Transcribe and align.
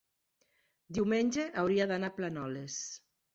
diumenge 0.99 1.45
hauria 1.65 1.87
d'anar 1.93 2.11
a 2.13 2.17
Planoles. 2.17 2.81